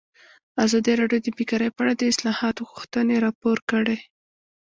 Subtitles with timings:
[0.65, 3.97] ازادي راډیو د بیکاري په اړه د اصلاحاتو غوښتنې راپور کړې.